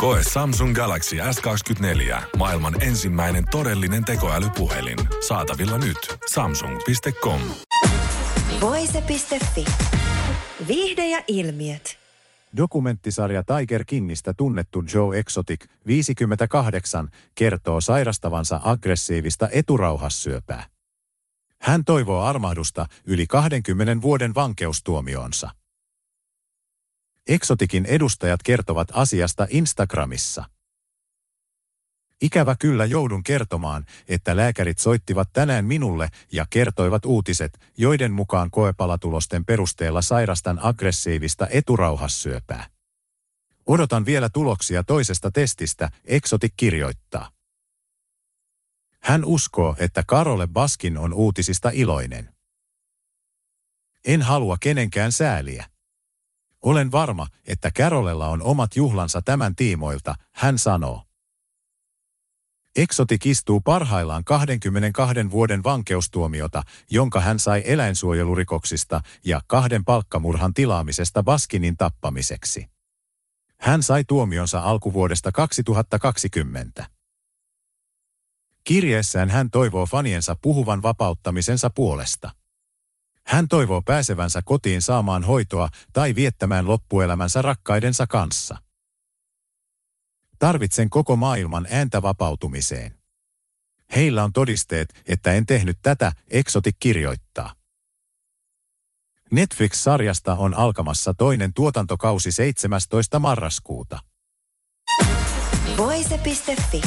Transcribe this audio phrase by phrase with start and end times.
[0.00, 2.22] Koe Samsung Galaxy S24.
[2.36, 4.98] Maailman ensimmäinen todellinen tekoälypuhelin.
[5.28, 5.96] Saatavilla nyt.
[6.32, 7.40] Samsung.com.
[8.60, 9.64] Voise.fi.
[10.68, 11.98] Viihde ja ilmiöt.
[12.56, 20.64] Dokumenttisarja Tiger Kingistä tunnettu Joe Exotic 58 kertoo sairastavansa aggressiivista eturauhassyöpää.
[21.62, 25.50] Hän toivoo armahdusta yli 20 vuoden vankeustuomionsa.
[27.30, 30.44] Exotikin edustajat kertovat asiasta Instagramissa.
[32.22, 39.44] Ikävä kyllä joudun kertomaan, että lääkärit soittivat tänään minulle ja kertoivat uutiset, joiden mukaan koepalatulosten
[39.44, 42.66] perusteella sairastan aggressiivista eturauhassyöpää.
[43.66, 47.30] Odotan vielä tuloksia toisesta testistä, Exotic kirjoittaa.
[49.00, 52.34] Hän uskoo, että Karole Baskin on uutisista iloinen.
[54.04, 55.66] En halua kenenkään sääliä.
[56.62, 61.02] Olen varma, että Carolella on omat juhlansa tämän tiimoilta, hän sanoo.
[62.76, 71.76] Exotic istuu parhaillaan 22 vuoden vankeustuomiota, jonka hän sai eläinsuojelurikoksista ja kahden palkkamurhan tilaamisesta Baskinin
[71.76, 72.66] tappamiseksi.
[73.60, 76.86] Hän sai tuomionsa alkuvuodesta 2020.
[78.64, 82.30] Kirjeessään hän toivoo faniensa puhuvan vapauttamisensa puolesta.
[83.30, 88.56] Hän toivoo pääsevänsä kotiin saamaan hoitoa tai viettämään loppuelämänsä rakkaidensa kanssa.
[90.38, 92.98] Tarvitsen koko maailman ääntä vapautumiseen.
[93.96, 97.54] Heillä on todisteet, että en tehnyt tätä, Exotic kirjoittaa.
[99.30, 103.18] Netflix-sarjasta on alkamassa toinen tuotantokausi 17.
[103.18, 103.98] marraskuuta.
[105.76, 106.82] Voise.fi.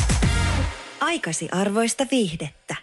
[1.02, 2.83] Aikasi arvoista viihdettä.